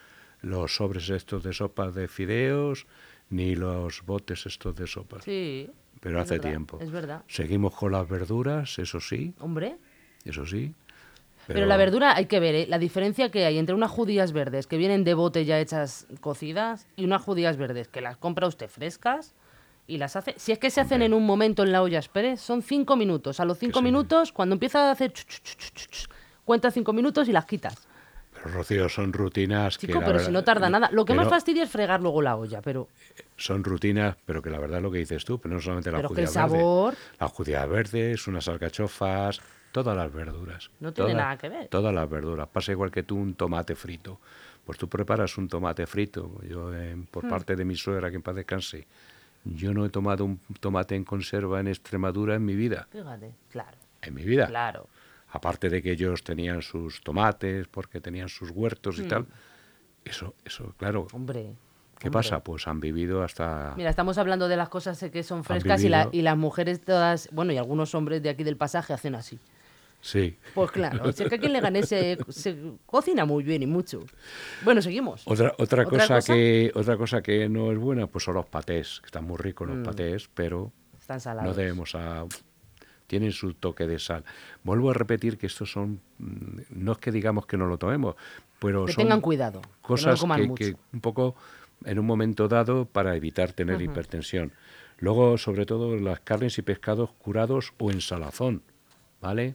[0.40, 2.87] los sobres estos de sopas de fideos,
[3.31, 5.22] ni los botes estos de sopas.
[5.22, 5.70] Sí.
[6.00, 6.78] Pero hace verdad, tiempo.
[6.81, 7.22] Es verdad.
[7.28, 9.76] Seguimos con las verduras, eso sí, Hombre.
[10.30, 10.74] Eso sí.
[11.48, 12.66] Pero, la verdura hay que ver, ¿eh?
[12.68, 16.87] la diferencia que hay entre unas judías verdes que vienen de bote ya hechas cocidas
[16.96, 19.35] y unas judías verdes que las compra usted frescas
[19.88, 20.35] y las hace.
[20.38, 23.40] Si es que se hacen en un momento en la olla express, son cinco minutos.
[23.40, 26.08] A los cinco minutos, cuando empieza a hacer chu, chu, chu, chu, chu, chu,
[26.44, 27.88] cuenta cinco minutos y las quitas.
[28.32, 30.90] Pero Rocío, son rutinas que Chico, la pero verdad- si no tarda nada.
[30.92, 32.88] Lo que más fastidia es fregar luego la olla, pero
[33.37, 36.02] Son rutinas, pero que la verdad es lo que dices tú, pero no solamente las
[36.02, 39.40] Pero que el sabor- Las judías verdes, unas alcachofas,
[39.72, 40.70] todas las verduras.
[40.80, 41.68] No tiene Todas- nada que ver.
[41.68, 42.48] Todas las verduras.
[42.48, 44.20] Pasa igual que tú un tomate frito.
[44.64, 46.38] Pues tú preparas un tomate frito.
[46.48, 47.04] Yo, eh, Hmm.
[47.11, 48.87] por parte de mi suegra, que en paz descanse,
[49.44, 52.87] yo no he tomado un tomate en conserva en Extremadura en mi vida.
[52.92, 54.46] fíjate, claro, En mi vida.
[54.46, 54.87] claro.
[55.35, 59.02] Aparte de que ellos tenían sus tomates, porque tenían sus huertos Hmm.
[59.04, 59.26] y tal.
[60.04, 61.06] Eso, eso, claro.
[61.12, 61.54] Hombre.
[61.98, 62.11] ¿Qué hombre.
[62.18, 62.40] pasa?
[62.42, 63.74] Pues han vivido hasta...
[63.76, 67.28] Mira, estamos hablando de las cosas que son frescas y, la- y las mujeres todas,
[67.32, 69.38] bueno, y algunos hombres de aquí del pasaje hacen así.
[70.04, 70.36] Sí.
[70.54, 74.00] Pues claro, si es que aquí en Leganés se, se cocina muy bien y mucho.
[74.64, 75.22] Bueno, seguimos.
[75.26, 76.34] Otra, otra, ¿Otra cosa, cosa?
[76.34, 79.68] que otra cosa que no es buena, pues son los patés, que están muy ricos
[79.68, 79.74] Mm.
[79.76, 81.48] los patés, pero Están salados.
[81.50, 82.26] no debemos a
[83.06, 84.24] tienen su toque de sal.
[84.64, 88.16] Vuelvo a repetir que estos son mm, no es que digamos que no lo tomemos,
[88.58, 90.54] pero Que son tengan cuidado, que no cosas que, mucho.
[90.56, 91.36] que un poco
[91.84, 94.52] en un momento dado para evitar tener hipertensión.
[94.98, 98.62] Luego, sobre todo, las carnes y pescados curados o en salazón,
[99.22, 99.54] ¿vale?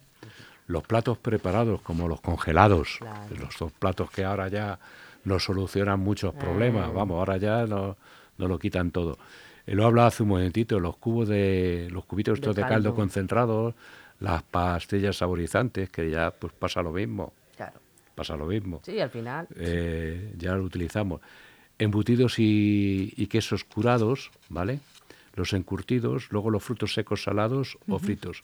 [0.66, 3.36] Los platos preparados, como los congelados, Claro.
[3.40, 4.80] los dos platos que ahora ya
[5.26, 6.40] nos solucionan muchos Ah.
[6.40, 7.96] problemas, vamos, ahora ya nos
[8.40, 9.18] no lo quitan todo.
[9.66, 12.74] Eh, lo hablaba hace un momentito, los cubos de, los cubitos estos de, caldo.
[12.76, 12.96] caldo.
[12.96, 13.76] concentrados,
[14.20, 17.80] las pastillas saborizantes, que ya pues pasa lo mismo, Claro.
[18.16, 19.48] pasa lo mismo Sí, al final.
[19.56, 21.22] eh, ya lo utilizamos.
[21.80, 24.80] Embutidos y, y quesos curados, ¿vale?
[25.36, 28.42] Los encurtidos, luego los frutos secos salados o fritos.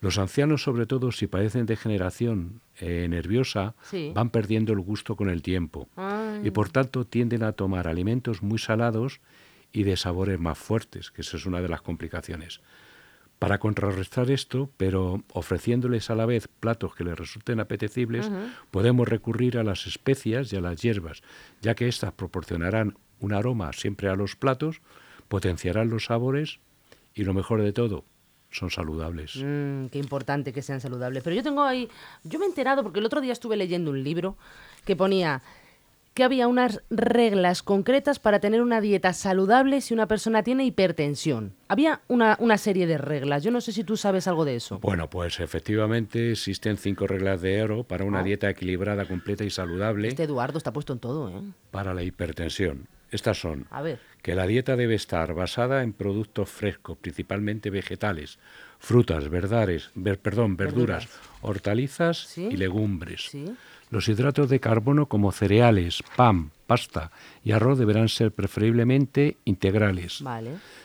[0.00, 4.12] Los ancianos, sobre todo, si padecen degeneración eh, nerviosa, Sí.
[4.14, 6.38] van perdiendo el gusto con el tiempo Ah.
[6.44, 9.20] y por tanto tienden a tomar alimentos muy salados
[9.72, 12.60] y de sabores más fuertes, que esa es una de las complicaciones.
[13.38, 18.30] Para contrarrestar esto, pero ofreciéndoles a la vez platos que les resulten apetecibles,
[18.70, 21.22] podemos recurrir a las especias y a las hierbas,
[21.60, 24.80] ya que éstas proporcionarán un aroma siempre a los platos,
[25.28, 26.60] potenciarán los sabores
[27.14, 28.04] y lo mejor de todo,
[28.56, 29.36] son saludables.
[29.36, 31.22] Mm, qué importante que sean saludables.
[31.22, 31.88] Pero yo tengo ahí,
[32.24, 34.36] yo me he enterado porque el otro día estuve leyendo un libro
[34.84, 35.42] que ponía
[36.14, 41.52] que había unas reglas concretas para tener una dieta saludable si una persona tiene hipertensión.
[41.68, 43.44] Había una, una, serie de reglas.
[43.44, 44.78] Yo no sé si tú sabes algo de eso.
[44.78, 48.22] Bueno, pues efectivamente existen cinco reglas de oro para una ah.
[48.22, 50.08] dieta equilibrada, completa y saludable.
[50.08, 51.42] Este Eduardo está puesto en todo, ¿eh?
[51.70, 52.88] Para la hipertensión.
[53.10, 53.66] Estas son
[54.22, 58.40] que la dieta debe estar basada en productos frescos, principalmente vegetales,
[58.80, 61.08] frutas, verdares, perdón, verduras,
[61.42, 63.30] hortalizas y legumbres.
[63.90, 67.12] Los hidratos de carbono como cereales, pan, pasta
[67.44, 70.22] y arroz deberán ser preferiblemente integrales.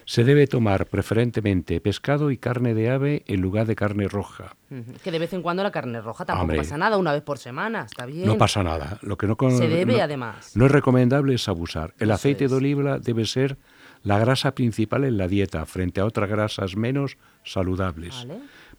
[0.05, 4.55] Se debe tomar preferentemente pescado y carne de ave en lugar de carne roja.
[5.03, 7.85] Que de vez en cuando la carne roja tampoco pasa nada, una vez por semana,
[7.89, 8.27] está bien.
[8.27, 8.99] No pasa nada.
[9.01, 10.55] Lo que no Se debe además.
[10.55, 11.93] No es recomendable es abusar.
[11.97, 13.57] El aceite de oliva debe ser
[14.03, 18.27] la grasa principal en la dieta frente a otras grasas menos saludables.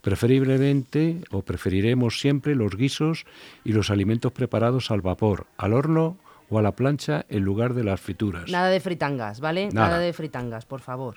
[0.02, 3.24] Preferiblemente o preferiremos siempre los guisos
[3.64, 6.18] y los alimentos preparados al vapor, al horno
[6.50, 8.50] o a la plancha en lugar de las frituras.
[8.50, 9.70] Nada de fritangas, ¿vale?
[9.72, 11.16] Nada, de fritangas, por favor.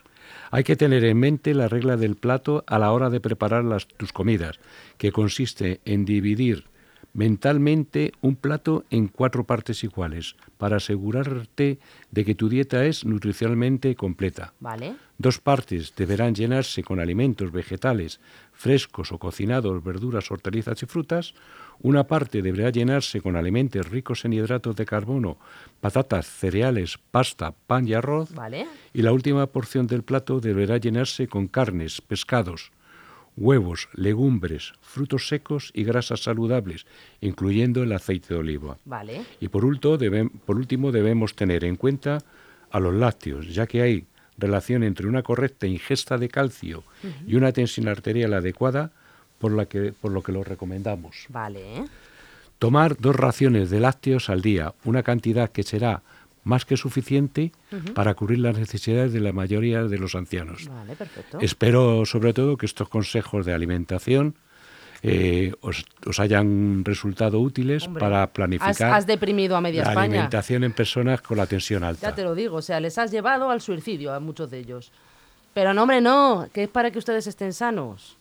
[0.51, 3.87] Hay que tener en mente la regla del plato a la hora de preparar las,
[3.87, 4.59] tus comidas,
[4.97, 6.65] que consiste en dividir
[7.15, 11.80] mentalmente un plato en cuatro partes iguales para asegurarte
[12.12, 14.54] de que tu dieta es nutricionalmente completa.
[14.60, 14.95] Vale.
[15.17, 18.19] Dos partes deberán llenarse con alimentos vegetales
[18.51, 21.34] frescos o cocinados, verduras, hortalizas y frutas.
[21.82, 25.38] Una parte deberá llenarse con alimentos ricos en hidratos de carbono,
[25.80, 28.34] patatas, cereales, pasta, pan y arroz.
[28.34, 28.67] Vale.
[28.93, 32.71] Y la última porción del plato deberá llenarse con carnes, pescados,
[33.37, 36.85] huevos, legumbres, frutos secos y grasas saludables,
[37.21, 38.77] incluyendo el aceite de oliva.
[38.85, 39.25] Vale.
[39.39, 39.63] Y por,
[40.45, 42.19] por último debemos tener en cuenta
[42.71, 44.05] a los lácteos, ya que hay
[44.37, 46.83] relación entre una correcta ingesta de calcio
[47.25, 48.91] y una tensión arterial adecuada,
[49.39, 51.25] por, la que, por lo que lo recomendamos.
[51.29, 51.85] Vale.
[52.57, 56.03] Tomar dos raciones de lácteos al día, una cantidad que será
[56.45, 57.51] más que suficiente
[57.93, 60.69] para cubrir las necesidades de la mayoría de los ancianos.
[60.69, 61.39] Vale, perfecto.
[61.41, 64.36] Espero sobre todo que estos consejos de alimentación
[65.01, 65.86] eh, os,
[66.19, 71.45] hayan resultado útiles para planificar has, deprimido a media la alimentación en personas con la
[71.47, 72.10] tensión alta.
[72.10, 74.91] Ya te lo digo, o sea, les has llevado al suicidio a muchos de ellos.
[75.53, 78.17] Pero no, hombre, no, que es para que ustedes estén sanos.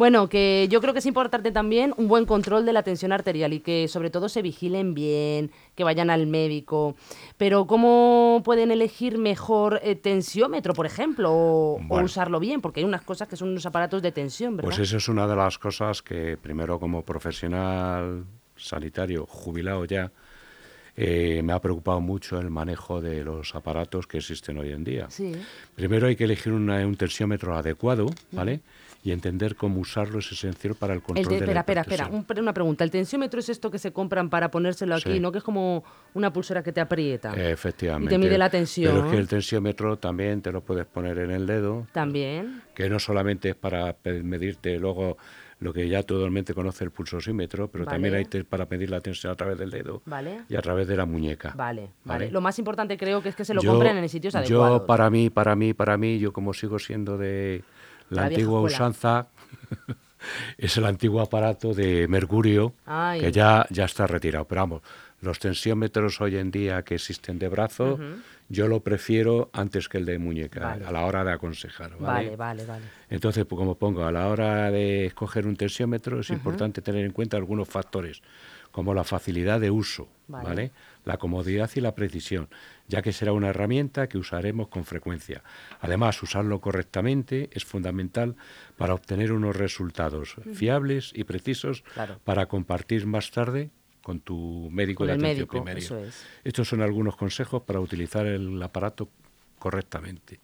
[0.00, 3.52] Bueno, que yo creo que es importante también un buen control de la tensión arterial
[3.52, 6.96] y que sobre todo se vigilen bien, que vayan al médico.
[7.36, 12.62] Pero ¿cómo pueden elegir mejor eh, tensiómetro, por ejemplo, o, usarlo bien?
[12.62, 14.70] Porque hay unas cosas que son unos aparatos de tensión, ¿verdad?
[14.70, 18.24] Pues eso es una de las cosas que primero como profesional
[18.56, 20.10] sanitario jubilado ya,
[20.96, 25.10] eh, me ha preocupado mucho el manejo de los aparatos que existen hoy en día.
[25.10, 25.32] Sí.
[25.74, 28.62] Primero hay que elegir un tensiómetro adecuado, ¿vale?
[29.02, 32.52] Y entender cómo usarlo es esencial para el control de, de espera, espera, espera, una
[32.52, 32.84] pregunta.
[32.84, 35.32] ¿El tensiómetro es esto que se compran para ponérselo aquí, no?
[35.32, 35.84] Que es como
[36.14, 37.32] una pulsera que te aprieta.
[37.34, 38.14] Efectivamente.
[38.14, 38.94] Y te mide la tensión.
[38.94, 41.86] Pero es que el tensiómetro también te lo puedes poner en el dedo.
[41.92, 42.62] También.
[42.74, 45.16] Que no solamente es para medirte luego
[45.60, 49.00] lo que ya todo el mundo conoce el pulsosímetro, pero también hay para medir la
[49.00, 50.40] tensión a través del dedo vale.
[50.48, 51.52] y a través de la muñeca.
[51.54, 54.80] Vale, vale, Lo más importante creo que es que se lo compren en sitios adecuados.
[54.80, 57.62] Yo, para mí, para mí, para mí, yo como sigo siendo de
[58.10, 59.28] la, antigua usanza
[60.58, 62.74] es el antiguo aparato de mercurio
[63.18, 64.46] que ya, ya está retirado.
[64.46, 64.82] Pero vamos,
[65.20, 67.98] los tensiómetros hoy en día que existen de brazo,
[68.48, 71.96] yo lo prefiero antes que el de muñeca, a la hora de aconsejar.
[71.98, 72.36] ¿vale?
[72.36, 76.82] vale, vale, Entonces, pues, como pongo, a la hora de escoger un tensiómetro es importante
[76.82, 78.22] tener en cuenta algunos factores,
[78.72, 80.72] como la facilidad de uso, ¿vale?
[81.04, 82.48] La comodidad y la precisión,
[82.88, 85.42] ya que será una herramienta que usaremos con frecuencia.
[85.80, 88.36] Además, usarlo correctamente es fundamental
[88.76, 91.84] para obtener unos resultados fiables y precisos
[92.24, 93.70] para compartir más tarde
[94.02, 95.88] con tu médico de atención primaria.
[96.44, 99.08] Estos son algunos consejos para utilizar el aparato
[99.58, 100.40] correctamente.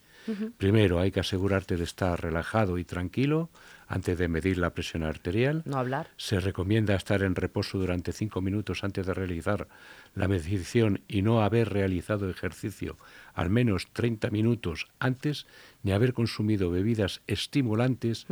[0.58, 3.50] Primero, hay que asegurarte de estar relajado y tranquilo
[3.88, 5.62] antes de medir la presión arterial.
[5.64, 6.08] No hablar.
[6.16, 9.68] Se recomienda estar en reposo durante cinco minutos antes de realizar
[10.14, 12.96] la medición y no haber realizado ejercicio
[13.34, 15.46] al menos 30 minutos antes
[15.82, 18.26] ni haber consumido bebidas estimulantes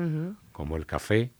[0.52, 1.30] como el café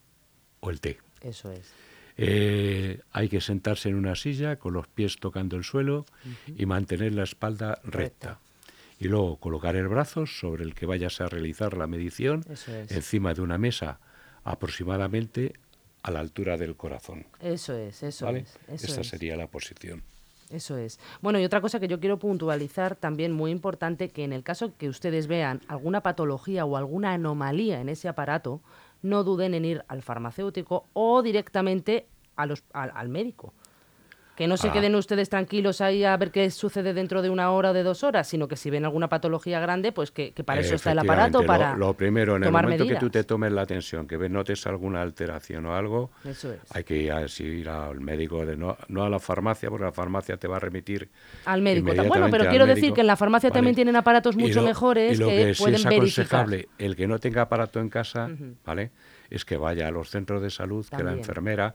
[0.61, 0.99] o el té.
[1.21, 1.73] Eso es.
[2.17, 6.07] Eh, hay que sentarse en una silla con los pies tocando el suelo
[6.57, 8.39] y mantener la espalda recta
[8.99, 12.45] y luego colocar el brazo sobre el que vayas a realizar la medición
[12.89, 13.99] encima de una mesa
[14.45, 15.55] aproximadamente
[16.03, 17.27] a la altura del corazón.
[17.41, 18.47] Eso es, eso ¿vale?
[18.69, 18.85] es.
[18.85, 20.03] Esta sería la posición.
[20.51, 21.01] Eso es.
[21.23, 24.77] Bueno, y otra cosa que yo quiero puntualizar también muy importante, que en el caso
[24.77, 28.61] que ustedes vean alguna patología o alguna anomalía en ese aparato,
[29.03, 33.55] no duden en ir al farmacéutico o directamente a los, al, al médico.
[34.37, 34.73] Que no se Ah.
[34.73, 38.03] queden ustedes tranquilos ahí a ver qué sucede dentro de una hora o de dos
[38.03, 40.99] horas, sino que si ven alguna patología grande, pues que, que para eso está el
[40.99, 44.19] aparato, para Lo, lo primero, en el momento que tú te tomes la tensión, que
[44.29, 46.59] notes alguna alteración o algo, Eso es.
[46.71, 49.85] hay que ir, a, sí, ir al médico, de no, no a la farmacia, porque
[49.85, 51.11] la farmacia te va a remitir
[51.45, 51.93] Al médico.
[52.09, 53.59] Bueno, pero quiero decir que en la farmacia ¿vale?
[53.59, 56.41] también tienen aparatos Y mucho lo- mejores y lo que, sí pueden es verificar.
[56.41, 58.29] aconsejable, el que no tenga aparato en casa,
[58.65, 58.91] ¿vale?
[59.31, 61.75] Es que vaya a los centros de salud, que la enfermera,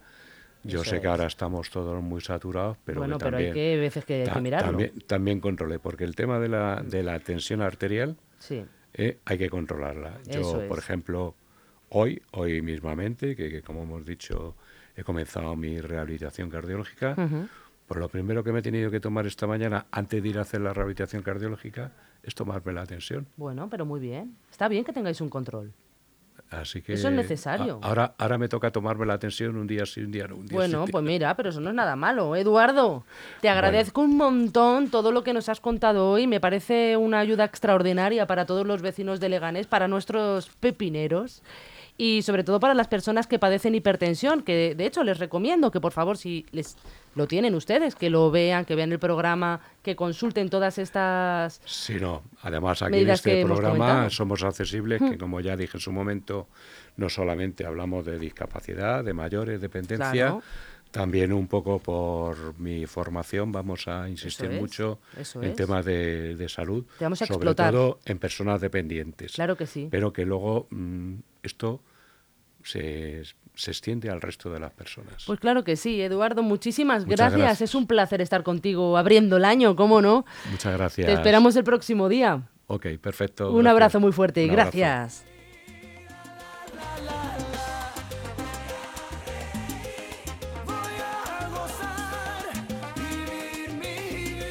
[0.64, 1.12] yo Eso sé que es.
[1.12, 4.30] ahora estamos todos muy saturados, pero bueno, que pero también, hay que veces que, hay
[4.30, 4.68] que mirarlo.
[4.70, 8.66] también, también controle, porque el tema de la, de la tensión arterial Sí.
[8.94, 10.20] eh, hay que controlarla.
[10.26, 11.36] Yo, por ejemplo,
[11.90, 14.56] hoy, hoy mismamente, que, que como hemos dicho,
[14.96, 17.48] he comenzado mi rehabilitación cardiológica, Ujú.
[17.88, 20.42] pues lo primero que me he tenido que tomar esta mañana, antes de ir a
[20.42, 21.92] hacer la rehabilitación cardiológica,
[22.24, 23.28] es tomarme la tensión.
[23.38, 24.36] Bueno, pero muy bien.
[24.52, 25.72] Está bien que tengáis un control.
[26.52, 27.80] Así que Eso es necesario.
[27.84, 30.36] a- ahora, ahora me toca tomarme la tensión un día sí, un día no.
[30.36, 30.92] Un día Bueno, sí.
[30.92, 32.36] pues mira, pero eso no es nada malo.
[32.36, 33.04] Eduardo,
[33.42, 36.26] te agradezco un montón todo lo que nos has contado hoy.
[36.26, 41.44] Me parece una ayuda extraordinaria para todos los vecinos de Leganés, para nuestros pepineros
[42.02, 45.82] y sobre todo para las personas que padecen hipertensión, que de hecho les recomiendo que
[45.82, 46.78] por favor, si les
[47.14, 51.60] lo tienen ustedes, que lo vean, que vean el programa, que consulten todas estas...
[51.66, 52.24] Sí, no.
[52.44, 56.48] Además, aquí en este programa somos accesibles, que como ya dije en su momento,
[56.96, 60.42] no solamente hablamos de discapacidad, de mayores, dependencia, Claro.
[60.92, 65.00] también un poco por mi formación vamos a insistir es, mucho
[65.36, 65.56] en es.
[65.58, 67.74] temas de, de salud, sobre explotar.
[67.74, 69.34] todo en personas dependientes.
[69.34, 69.90] Claro que sí.
[69.92, 71.82] Pero que luego mm, esto
[72.72, 73.24] se,
[73.56, 75.24] se extiende al resto de las personas.
[75.26, 77.40] Pues claro que sí, Eduardo, muchísimas gracias.
[77.40, 77.62] gracias.
[77.70, 80.26] Es un placer estar contigo abriendo el año, ¿cómo no?
[80.52, 81.08] Muchas gracias.
[81.08, 82.44] Te esperamos el próximo día.
[82.68, 83.50] Ok, perfecto.
[83.50, 83.72] Un gracias.
[83.72, 84.44] abrazo muy fuerte.
[84.46, 84.72] Un abrazo.
[84.78, 85.29] Gracias.